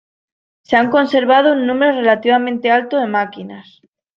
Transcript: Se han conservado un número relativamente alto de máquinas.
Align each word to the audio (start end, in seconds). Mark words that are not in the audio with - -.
Se 0.63 0.75
han 0.77 0.89
conservado 0.89 1.53
un 1.53 1.67
número 1.67 1.91
relativamente 1.91 2.71
alto 2.71 2.97
de 2.97 3.05
máquinas. 3.05 3.81